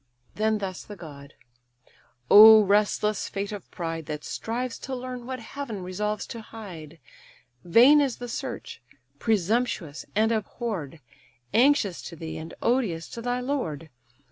Then 0.33 0.57
thus 0.57 0.81
the 0.83 0.95
god: 0.95 1.35
"O 2.31 2.63
restless 2.63 3.29
fate 3.29 3.51
of 3.51 3.69
pride, 3.69 4.07
That 4.07 4.23
strives 4.23 4.79
to 4.79 4.95
learn 4.95 5.27
what 5.27 5.39
heaven 5.39 5.83
resolves 5.83 6.25
to 6.33 6.41
hide; 6.41 6.97
Vain 7.63 8.01
is 8.01 8.17
the 8.17 8.27
search, 8.27 8.81
presumptuous 9.19 10.07
and 10.15 10.31
abhorr'd, 10.31 11.01
Anxious 11.53 12.01
to 12.09 12.15
thee, 12.15 12.39
and 12.39 12.55
odious 12.63 13.07
to 13.09 13.21
thy 13.21 13.41
lord. 13.41 13.89